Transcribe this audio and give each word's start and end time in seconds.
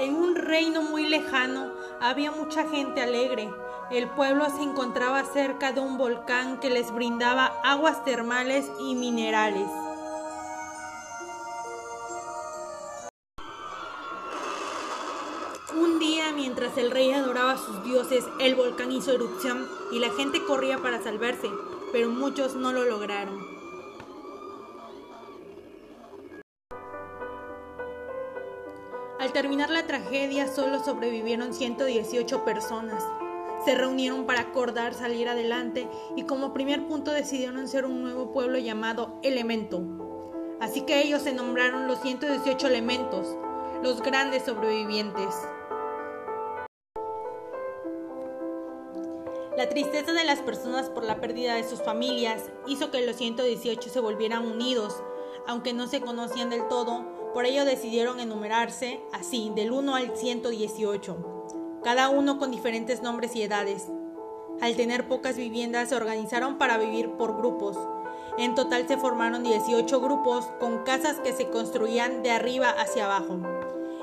En 0.00 0.16
un 0.16 0.34
reino 0.34 0.80
muy 0.82 1.06
lejano 1.06 1.72
había 2.00 2.30
mucha 2.30 2.66
gente 2.66 3.02
alegre. 3.02 3.52
El 3.90 4.08
pueblo 4.08 4.48
se 4.48 4.62
encontraba 4.62 5.22
cerca 5.24 5.72
de 5.72 5.80
un 5.80 5.98
volcán 5.98 6.58
que 6.58 6.70
les 6.70 6.90
brindaba 6.90 7.60
aguas 7.62 8.02
termales 8.02 8.70
y 8.80 8.94
minerales. 8.94 9.68
Un 15.76 15.98
día, 15.98 16.32
mientras 16.34 16.78
el 16.78 16.90
rey 16.90 17.12
adoraba 17.12 17.52
a 17.52 17.58
sus 17.58 17.84
dioses, 17.84 18.24
el 18.38 18.54
volcán 18.54 18.92
hizo 18.92 19.12
erupción 19.12 19.68
y 19.92 19.98
la 19.98 20.08
gente 20.08 20.42
corría 20.44 20.78
para 20.78 21.02
salvarse, 21.02 21.50
pero 21.92 22.08
muchos 22.08 22.54
no 22.54 22.72
lo 22.72 22.84
lograron. 22.84 23.49
Al 29.20 29.34
terminar 29.34 29.68
la 29.68 29.86
tragedia 29.86 30.48
solo 30.48 30.82
sobrevivieron 30.82 31.52
118 31.52 32.42
personas. 32.42 33.04
Se 33.66 33.74
reunieron 33.74 34.24
para 34.24 34.40
acordar 34.40 34.94
salir 34.94 35.28
adelante 35.28 35.86
y 36.16 36.22
como 36.22 36.54
primer 36.54 36.88
punto 36.88 37.12
decidieron 37.12 37.68
ser 37.68 37.84
un 37.84 38.00
nuevo 38.00 38.32
pueblo 38.32 38.56
llamado 38.56 39.20
Elemento. 39.22 39.82
Así 40.58 40.86
que 40.86 41.02
ellos 41.02 41.20
se 41.20 41.34
nombraron 41.34 41.86
los 41.86 42.00
118 42.00 42.66
elementos, 42.66 43.36
los 43.82 44.00
grandes 44.00 44.44
sobrevivientes. 44.44 45.34
La 49.54 49.68
tristeza 49.68 50.14
de 50.14 50.24
las 50.24 50.38
personas 50.38 50.88
por 50.88 51.04
la 51.04 51.20
pérdida 51.20 51.56
de 51.56 51.68
sus 51.68 51.82
familias 51.82 52.44
hizo 52.66 52.90
que 52.90 53.04
los 53.04 53.16
118 53.16 53.90
se 53.90 54.00
volvieran 54.00 54.46
unidos, 54.46 55.02
aunque 55.46 55.74
no 55.74 55.88
se 55.88 56.00
conocían 56.00 56.48
del 56.48 56.66
todo, 56.68 57.19
por 57.32 57.46
ello 57.46 57.64
decidieron 57.64 58.20
enumerarse 58.20 59.00
así, 59.12 59.52
del 59.54 59.72
1 59.72 59.94
al 59.94 60.16
118, 60.16 61.80
cada 61.84 62.08
uno 62.08 62.38
con 62.38 62.50
diferentes 62.50 63.02
nombres 63.02 63.36
y 63.36 63.42
edades. 63.42 63.88
Al 64.60 64.76
tener 64.76 65.08
pocas 65.08 65.36
viviendas 65.36 65.88
se 65.88 65.96
organizaron 65.96 66.58
para 66.58 66.76
vivir 66.76 67.12
por 67.12 67.36
grupos. 67.36 67.78
En 68.36 68.54
total 68.54 68.86
se 68.86 68.96
formaron 68.96 69.42
18 69.42 70.00
grupos 70.00 70.46
con 70.58 70.84
casas 70.84 71.20
que 71.20 71.32
se 71.32 71.48
construían 71.48 72.22
de 72.22 72.30
arriba 72.30 72.70
hacia 72.70 73.06
abajo. 73.06 73.38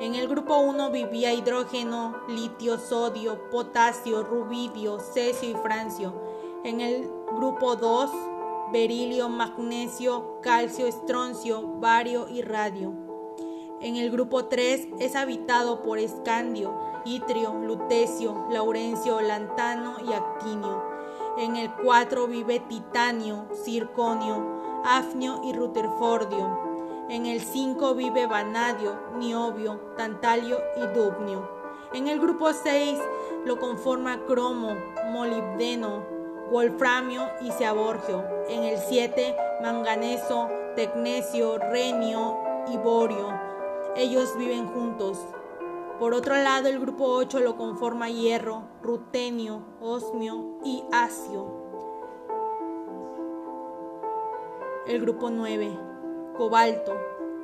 En 0.00 0.14
el 0.14 0.28
grupo 0.28 0.56
1 0.58 0.90
vivía 0.90 1.32
hidrógeno, 1.32 2.16
litio, 2.26 2.78
sodio, 2.78 3.50
potasio, 3.50 4.22
rubidio, 4.22 4.98
cesio 4.98 5.50
y 5.50 5.54
francio. 5.54 6.14
En 6.64 6.80
el 6.80 7.08
grupo 7.36 7.76
2, 7.76 8.10
berilio, 8.72 9.28
magnesio, 9.28 10.40
calcio, 10.40 10.86
estroncio, 10.86 11.62
bario 11.78 12.28
y 12.28 12.42
radio. 12.42 13.09
En 13.82 13.96
el 13.96 14.10
grupo 14.10 14.44
3 14.44 14.88
es 14.98 15.16
habitado 15.16 15.82
por 15.82 15.98
escandio, 15.98 16.78
itrio, 17.06 17.54
lutecio, 17.54 18.46
laurencio, 18.50 19.22
lantano 19.22 19.96
y 20.06 20.12
actinio. 20.12 20.82
En 21.38 21.56
el 21.56 21.72
4 21.82 22.26
vive 22.26 22.60
titanio, 22.60 23.48
circonio, 23.64 24.82
afnio 24.84 25.40
y 25.44 25.54
ruterfordio. 25.54 27.06
En 27.08 27.24
el 27.24 27.40
5 27.40 27.94
vive 27.94 28.26
vanadio, 28.26 29.00
niobio, 29.16 29.80
tantalio 29.96 30.58
y 30.76 30.86
dubnio. 30.94 31.50
En 31.94 32.06
el 32.08 32.20
grupo 32.20 32.52
6 32.52 32.98
lo 33.46 33.58
conforma 33.58 34.26
cromo, 34.26 34.76
molibdeno, 35.10 36.04
wolframio 36.50 37.22
y 37.40 37.50
seaborgio. 37.52 38.26
En 38.46 38.62
el 38.64 38.76
7 38.76 39.34
manganeso, 39.62 40.50
tecnesio, 40.76 41.56
renio 41.56 42.36
y 42.70 42.76
borio. 42.76 43.49
Ellos 43.96 44.36
viven 44.38 44.68
juntos. 44.68 45.18
Por 45.98 46.14
otro 46.14 46.36
lado, 46.36 46.68
el 46.68 46.78
grupo 46.78 47.06
8 47.06 47.40
lo 47.40 47.56
conforma 47.56 48.08
hierro, 48.08 48.62
rutenio, 48.82 49.62
osmio 49.80 50.58
y 50.64 50.84
asio. 50.92 51.46
El 54.86 55.00
grupo 55.00 55.30
9, 55.30 55.78
cobalto, 56.38 56.96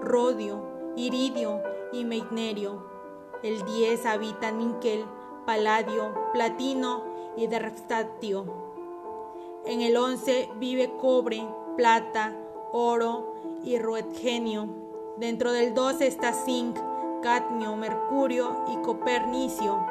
rodio, 0.00 0.92
iridio 0.96 1.60
y 1.92 2.04
meitnerio. 2.04 2.86
El 3.42 3.64
10 3.64 4.06
habita 4.06 4.52
níquel, 4.52 5.04
paladio, 5.44 6.14
platino 6.32 7.02
y 7.36 7.48
derftatio. 7.48 8.46
En 9.66 9.82
el 9.82 9.96
11 9.96 10.50
vive 10.58 10.96
cobre, 11.00 11.46
plata, 11.76 12.32
oro 12.72 13.34
y 13.64 13.78
roetgenio. 13.78 14.87
Dentro 15.18 15.50
del 15.50 15.74
12 15.74 16.06
está 16.06 16.32
zinc, 16.32 16.78
cadmio, 17.24 17.74
mercurio 17.74 18.64
y 18.68 18.76
copernicio. 18.82 19.84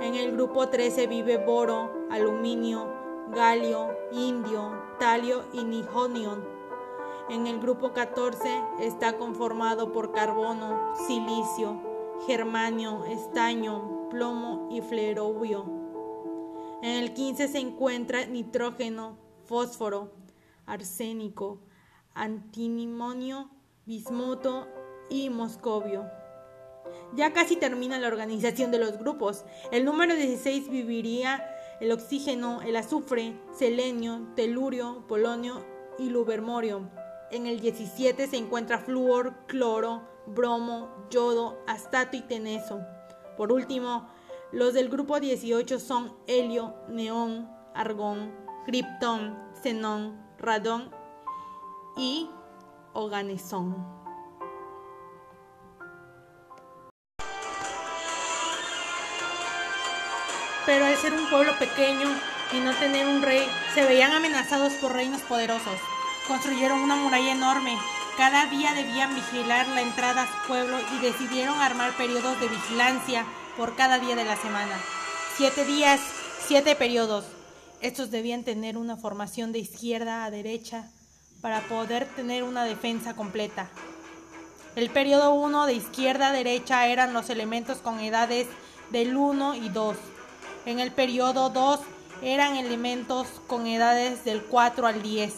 En 0.00 0.14
el 0.14 0.30
grupo 0.30 0.68
13 0.68 1.08
vive 1.08 1.38
boro, 1.38 2.06
aluminio, 2.08 2.86
galio, 3.34 3.88
indio, 4.12 4.80
talio 5.00 5.42
y 5.52 5.64
nihonium. 5.64 6.38
En 7.28 7.48
el 7.48 7.58
grupo 7.58 7.92
14 7.92 8.62
está 8.78 9.18
conformado 9.18 9.90
por 9.90 10.12
carbono, 10.12 10.94
silicio, 11.08 11.82
germanio, 12.24 13.06
estaño, 13.06 14.08
plomo 14.08 14.68
y 14.70 14.82
flerovio. 14.82 15.64
En 16.80 17.02
el 17.02 17.12
15 17.12 17.48
se 17.48 17.58
encuentra 17.58 18.24
nitrógeno, 18.26 19.18
fósforo, 19.46 20.12
arsénico, 20.64 21.58
antinimonio 22.14 23.50
bismuto 23.88 24.68
y 25.08 25.30
moscovio. 25.30 26.04
Ya 27.14 27.32
casi 27.32 27.56
termina 27.56 27.98
la 27.98 28.08
organización 28.08 28.70
de 28.70 28.78
los 28.78 28.98
grupos. 28.98 29.46
El 29.72 29.86
número 29.86 30.14
16 30.14 30.68
viviría 30.68 31.42
el 31.80 31.90
oxígeno, 31.92 32.60
el 32.60 32.76
azufre, 32.76 33.40
selenio, 33.50 34.28
telurio, 34.36 35.06
polonio 35.08 35.64
y 35.98 36.10
lubermorio. 36.10 36.90
En 37.30 37.46
el 37.46 37.60
17 37.60 38.26
se 38.26 38.36
encuentra 38.36 38.78
flúor, 38.78 39.34
cloro, 39.46 40.06
bromo, 40.26 40.90
yodo, 41.08 41.58
astato 41.66 42.14
y 42.18 42.20
teneso. 42.20 42.80
Por 43.38 43.52
último, 43.52 44.06
los 44.52 44.74
del 44.74 44.90
grupo 44.90 45.18
18 45.18 45.80
son 45.80 46.14
helio, 46.26 46.74
neón, 46.90 47.48
argón, 47.74 48.34
criptón, 48.66 49.34
xenón, 49.62 50.20
radón 50.38 50.90
y 51.96 52.28
pero 60.68 60.84
al 60.84 60.96
ser 60.98 61.14
un 61.14 61.30
pueblo 61.30 61.58
pequeño 61.58 62.08
y 62.52 62.60
no 62.60 62.74
tener 62.74 63.06
un 63.06 63.22
rey, 63.22 63.46
se 63.74 63.86
veían 63.86 64.12
amenazados 64.12 64.74
por 64.74 64.92
reinos 64.92 65.22
poderosos. 65.22 65.78
Construyeron 66.26 66.80
una 66.80 66.94
muralla 66.94 67.32
enorme. 67.32 67.74
Cada 68.18 68.44
día 68.46 68.74
debían 68.74 69.14
vigilar 69.14 69.66
la 69.68 69.80
entrada 69.80 70.24
a 70.24 70.26
su 70.26 70.46
pueblo 70.46 70.76
y 70.94 70.98
decidieron 70.98 71.58
armar 71.58 71.96
periodos 71.96 72.38
de 72.38 72.48
vigilancia 72.48 73.24
por 73.56 73.76
cada 73.76 73.98
día 73.98 74.14
de 74.14 74.26
la 74.26 74.36
semana. 74.36 74.76
Siete 75.38 75.64
días, 75.64 76.00
siete 76.46 76.76
periodos. 76.76 77.24
Estos 77.80 78.10
debían 78.10 78.44
tener 78.44 78.76
una 78.76 78.98
formación 78.98 79.52
de 79.52 79.60
izquierda 79.60 80.26
a 80.26 80.30
derecha 80.30 80.90
para 81.40 81.60
poder 81.62 82.06
tener 82.06 82.42
una 82.42 82.64
defensa 82.64 83.14
completa. 83.14 83.68
El 84.76 84.90
periodo 84.90 85.32
1 85.34 85.66
de 85.66 85.74
izquierda 85.74 86.28
a 86.28 86.32
derecha 86.32 86.86
eran 86.86 87.12
los 87.12 87.30
elementos 87.30 87.78
con 87.78 88.00
edades 88.00 88.46
del 88.90 89.16
1 89.16 89.54
y 89.56 89.68
2. 89.68 89.96
En 90.66 90.80
el 90.80 90.92
periodo 90.92 91.50
2 91.50 91.80
eran 92.22 92.56
elementos 92.56 93.26
con 93.46 93.66
edades 93.66 94.24
del 94.24 94.42
4 94.42 94.86
al 94.86 95.02
10. 95.02 95.34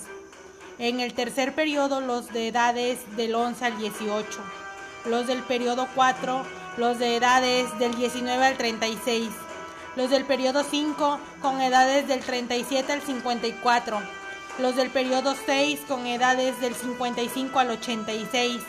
En 0.78 1.00
el 1.00 1.14
tercer 1.14 1.54
periodo 1.54 2.00
los 2.00 2.28
de 2.32 2.48
edades 2.48 2.98
del 3.16 3.34
11 3.34 3.64
al 3.64 3.78
18. 3.78 4.26
Los 5.06 5.26
del 5.26 5.42
periodo 5.42 5.88
4 5.94 6.60
los 6.76 6.98
de 6.98 7.16
edades 7.16 7.78
del 7.78 7.94
19 7.94 8.46
al 8.46 8.56
36. 8.56 9.28
Los 9.96 10.10
del 10.10 10.24
periodo 10.24 10.64
5 10.64 11.18
con 11.42 11.60
edades 11.60 12.06
del 12.08 12.20
37 12.20 12.92
al 12.92 13.02
54 13.02 14.20
los 14.58 14.76
del 14.76 14.90
periodo 14.90 15.34
6 15.46 15.80
con 15.86 16.06
edades 16.06 16.60
del 16.60 16.74
55 16.74 17.58
al 17.58 17.70
86 17.70 18.60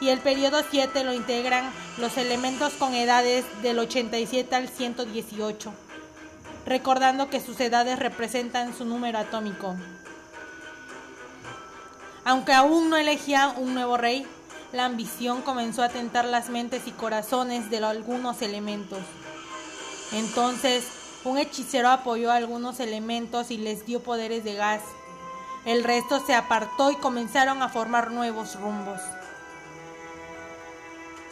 y 0.00 0.08
el 0.08 0.18
periodo 0.18 0.62
7 0.70 1.04
lo 1.04 1.12
integran 1.12 1.70
los 1.98 2.16
elementos 2.16 2.74
con 2.74 2.94
edades 2.94 3.44
del 3.62 3.78
87 3.78 4.54
al 4.54 4.68
118, 4.68 5.72
recordando 6.66 7.30
que 7.30 7.40
sus 7.40 7.60
edades 7.60 7.98
representan 7.98 8.76
su 8.76 8.84
número 8.84 9.18
atómico. 9.18 9.76
Aunque 12.24 12.52
aún 12.52 12.90
no 12.90 12.96
elegía 12.96 13.54
un 13.56 13.74
nuevo 13.74 13.96
rey, 13.96 14.26
la 14.72 14.86
ambición 14.86 15.42
comenzó 15.42 15.82
a 15.82 15.88
tentar 15.88 16.24
las 16.24 16.48
mentes 16.48 16.86
y 16.86 16.90
corazones 16.90 17.70
de 17.70 17.78
algunos 17.78 18.42
elementos. 18.42 19.00
Entonces, 20.12 20.84
un 21.24 21.38
hechicero 21.38 21.88
apoyó 21.88 22.30
a 22.30 22.36
algunos 22.36 22.80
elementos 22.80 23.50
y 23.50 23.56
les 23.56 23.86
dio 23.86 24.02
poderes 24.02 24.42
de 24.42 24.54
gas 24.54 24.80
el 25.64 25.82
resto 25.82 26.20
se 26.20 26.34
apartó 26.34 26.90
y 26.90 26.96
comenzaron 26.96 27.62
a 27.62 27.70
formar 27.70 28.10
nuevos 28.10 28.60
rumbos. 28.60 29.00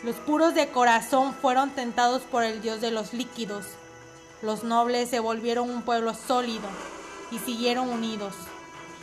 Los 0.03 0.17
puros 0.17 0.55
de 0.55 0.69
corazón 0.69 1.35
fueron 1.35 1.71
tentados 1.71 2.23
por 2.23 2.43
el 2.43 2.63
dios 2.63 2.81
de 2.81 2.91
los 2.91 3.13
líquidos. 3.13 3.67
Los 4.41 4.65
nobles 4.65 5.11
se 5.11 5.21
volvieron 5.21 5.71
un 5.71 5.83
pueblo 5.83 6.15
sólido 6.15 6.69
y 7.31 7.39
siguieron 7.39 7.89
unidos. 7.89 8.35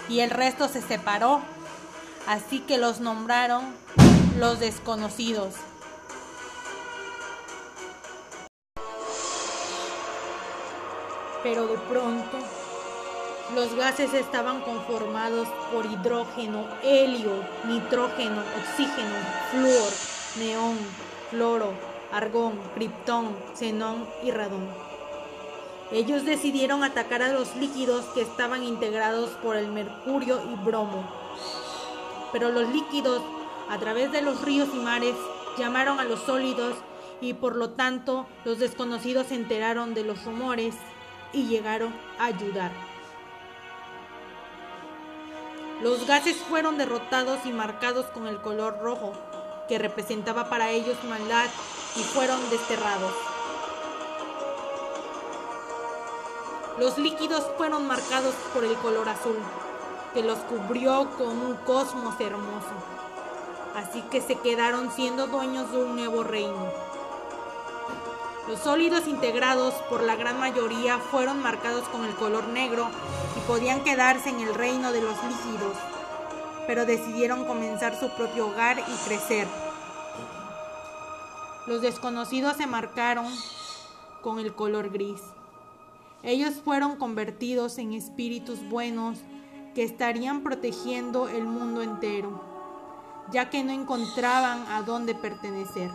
Y 0.09 0.21
el 0.21 0.31
resto 0.31 0.67
se 0.67 0.81
separó. 0.81 1.41
Así 2.27 2.59
que 2.59 2.77
los 2.77 2.99
nombraron 2.99 3.63
los 4.39 4.59
desconocidos. 4.59 5.53
Pero 11.43 11.67
de 11.67 11.77
pronto 11.77 12.37
los 13.55 13.73
gases 13.75 14.13
estaban 14.13 14.61
conformados 14.61 15.47
por 15.71 15.85
hidrógeno, 15.85 16.65
helio, 16.83 17.31
nitrógeno, 17.65 18.43
oxígeno, 18.57 19.15
flúor, 19.51 19.91
neón, 20.37 20.77
cloro, 21.31 21.73
argón, 22.11 22.59
criptón, 22.75 23.35
xenón 23.55 24.07
y 24.23 24.31
radón. 24.31 24.67
Ellos 25.91 26.23
decidieron 26.25 26.83
atacar 26.83 27.23
a 27.23 27.33
los 27.33 27.55
líquidos 27.55 28.05
que 28.13 28.21
estaban 28.21 28.63
integrados 28.63 29.31
por 29.41 29.55
el 29.55 29.67
mercurio 29.67 30.39
y 30.51 30.65
bromo. 30.65 31.03
Pero 32.31 32.49
los 32.49 32.69
líquidos, 32.69 33.23
a 33.69 33.79
través 33.79 34.11
de 34.11 34.21
los 34.21 34.41
ríos 34.43 34.69
y 34.73 34.77
mares, 34.77 35.15
llamaron 35.57 35.99
a 35.99 36.03
los 36.03 36.19
sólidos 36.21 36.75
y 37.21 37.33
por 37.33 37.55
lo 37.55 37.71
tanto 37.71 38.27
los 38.45 38.59
desconocidos 38.59 39.27
se 39.27 39.35
enteraron 39.35 39.95
de 39.95 40.03
los 40.03 40.23
rumores 40.25 40.75
y 41.33 41.47
llegaron 41.47 41.93
a 42.19 42.25
ayudar. 42.25 42.88
Los 45.81 46.05
gases 46.05 46.35
fueron 46.35 46.77
derrotados 46.77 47.39
y 47.45 47.53
marcados 47.53 48.05
con 48.07 48.27
el 48.27 48.41
color 48.41 48.79
rojo, 48.81 49.13
que 49.69 49.77
representaba 49.77 50.49
para 50.49 50.71
ellos 50.71 50.97
maldad, 51.05 51.47
y 51.95 52.01
fueron 52.01 52.37
desterrados. 52.49 53.13
Los 56.79 56.97
líquidos 56.97 57.45
fueron 57.57 57.87
marcados 57.87 58.35
por 58.53 58.65
el 58.65 58.75
color 58.75 59.07
azul, 59.07 59.37
que 60.13 60.21
los 60.21 60.39
cubrió 60.39 61.09
con 61.17 61.41
un 61.41 61.55
cosmos 61.65 62.19
hermoso. 62.19 62.73
Así 63.75 64.01
que 64.03 64.21
se 64.21 64.35
quedaron 64.35 64.91
siendo 64.91 65.27
dueños 65.27 65.71
de 65.71 65.77
un 65.77 65.95
nuevo 65.95 66.23
reino. 66.23 66.88
Los 68.49 68.61
sólidos 68.61 69.07
integrados 69.07 69.75
por 69.91 70.01
la 70.01 70.15
gran 70.15 70.39
mayoría 70.39 70.97
fueron 70.97 71.39
marcados 71.39 71.87
con 71.89 72.03
el 72.03 72.15
color 72.15 72.47
negro 72.47 72.89
y 73.37 73.47
podían 73.47 73.83
quedarse 73.83 74.29
en 74.29 74.39
el 74.39 74.55
reino 74.55 74.91
de 74.91 75.01
los 75.01 75.13
líquidos, 75.23 75.77
pero 76.65 76.87
decidieron 76.87 77.45
comenzar 77.45 77.99
su 77.99 78.09
propio 78.09 78.47
hogar 78.47 78.79
y 78.79 79.07
crecer. 79.07 79.47
Los 81.67 81.83
desconocidos 81.83 82.57
se 82.57 82.65
marcaron 82.65 83.27
con 84.23 84.39
el 84.39 84.55
color 84.55 84.89
gris. 84.89 85.21
Ellos 86.23 86.55
fueron 86.65 86.95
convertidos 86.95 87.77
en 87.77 87.93
espíritus 87.93 88.67
buenos 88.67 89.19
que 89.75 89.83
estarían 89.83 90.41
protegiendo 90.41 91.29
el 91.29 91.43
mundo 91.43 91.83
entero, 91.83 92.43
ya 93.31 93.51
que 93.51 93.63
no 93.63 93.73
encontraban 93.73 94.65
a 94.69 94.81
dónde 94.81 95.13
pertenecer. 95.13 95.91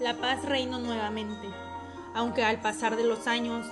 La 0.00 0.14
paz 0.14 0.44
reinó 0.44 0.80
nuevamente, 0.80 1.48
aunque 2.14 2.44
al 2.44 2.60
pasar 2.60 2.96
de 2.96 3.04
los 3.04 3.28
años, 3.28 3.64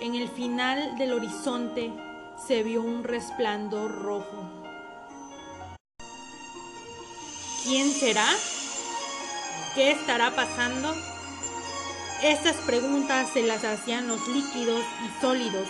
en 0.00 0.14
el 0.14 0.28
final 0.28 0.96
del 0.98 1.12
horizonte 1.12 1.92
se 2.46 2.62
vio 2.62 2.80
un 2.80 3.02
resplandor 3.02 3.90
rojo. 4.02 4.50
¿Quién 7.64 7.90
será? 7.90 8.26
¿Qué 9.74 9.90
estará 9.90 10.30
pasando? 10.36 10.94
Estas 12.22 12.54
preguntas 12.58 13.30
se 13.32 13.42
las 13.42 13.64
hacían 13.64 14.06
los 14.06 14.28
líquidos 14.28 14.84
y 15.04 15.20
sólidos, 15.20 15.66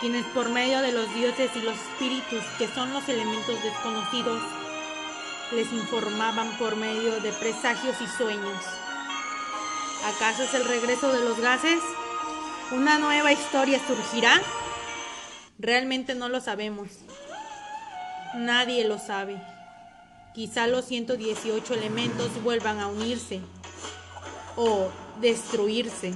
quienes 0.00 0.26
por 0.26 0.50
medio 0.50 0.82
de 0.82 0.92
los 0.92 1.12
dioses 1.14 1.50
y 1.56 1.60
los 1.60 1.76
espíritus, 1.76 2.44
que 2.58 2.68
son 2.68 2.92
los 2.92 3.08
elementos 3.08 3.62
desconocidos, 3.62 4.42
les 5.52 5.72
informaban 5.72 6.58
por 6.58 6.76
medio 6.76 7.20
de 7.20 7.32
presagios 7.32 7.96
y 8.02 8.06
sueños. 8.06 8.62
¿Acaso 10.04 10.44
es 10.44 10.54
el 10.54 10.64
regreso 10.64 11.12
de 11.12 11.20
los 11.20 11.38
gases? 11.40 11.80
¿Una 12.72 12.98
nueva 12.98 13.32
historia 13.32 13.80
surgirá? 13.86 14.40
Realmente 15.58 16.14
no 16.14 16.28
lo 16.28 16.40
sabemos. 16.40 16.88
Nadie 18.34 18.84
lo 18.86 18.98
sabe. 18.98 19.36
Quizá 20.34 20.68
los 20.68 20.86
118 20.86 21.74
elementos 21.74 22.42
vuelvan 22.42 22.80
a 22.80 22.86
unirse 22.86 23.40
o 24.56 24.88
destruirse. 25.20 26.14